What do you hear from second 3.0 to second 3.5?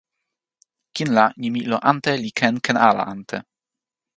ante.